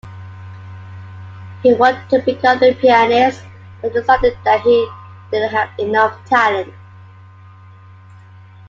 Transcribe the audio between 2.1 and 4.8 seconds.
become a pianist, but decided that